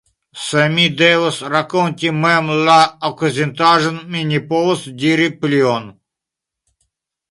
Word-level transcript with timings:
Se 0.43 0.61
mi 0.75 0.85
devus 1.01 1.37
rakonti 1.55 2.09
mem 2.25 2.49
la 2.69 2.79
okazintaĵon, 3.11 4.03
mi 4.11 4.27
ne 4.33 4.43
povus 4.51 4.87
diri 5.05 5.33
plion. 5.43 5.91